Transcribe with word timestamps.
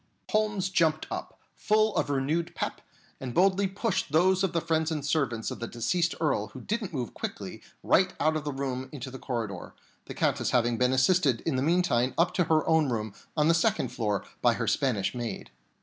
And 0.01 0.31
Holmes 0.31 0.69
jumped 0.69 1.05
up, 1.11 1.39
full 1.55 1.95
of 1.95 2.09
renewed 2.09 2.55
"pep," 2.55 2.81
and 3.19 3.35
boldly 3.35 3.67
pushed 3.67 4.11
those 4.11 4.43
of 4.43 4.51
the 4.51 4.59
friends 4.59 4.89
and 4.89 5.05
servants 5.05 5.51
of 5.51 5.59
the 5.59 5.67
deceased 5.67 6.15
Earl 6.19 6.47
who 6.47 6.61
didn't 6.61 6.91
move 6.91 7.13
quickly 7.13 7.61
right 7.83 8.11
out 8.19 8.35
of 8.35 8.43
the 8.43 8.51
room 8.51 8.89
into 8.91 9.11
the 9.11 9.19
corridor, 9.19 9.75
the 10.05 10.15
Countess 10.15 10.49
having 10.49 10.79
been 10.79 10.91
assisted 10.91 11.41
in 11.41 11.55
the 11.55 11.61
meantime 11.61 12.15
up 12.17 12.33
to 12.33 12.45
her 12.45 12.67
own 12.67 12.89
room 12.89 13.13
on 13.37 13.47
the 13.47 13.53
second 13.53 13.89
floor 13.89 14.25
by 14.41 14.53
her 14.53 14.65
Spanish 14.65 15.13
maid. 15.13 15.51